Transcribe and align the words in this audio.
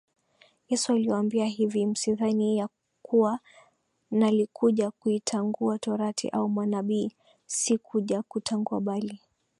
Yesu 0.69 0.93
aliwaambia 0.93 1.45
hivi 1.45 1.85
Msidhani 1.85 2.57
ya 2.57 2.69
kuwa 3.01 3.39
nalikuja 4.11 4.91
kuitangua 4.91 5.79
torati 5.79 6.29
au 6.29 6.49
manabii 6.49 7.11
sikuja 7.45 8.21
kutangua 8.23 8.81
bali 8.81 9.19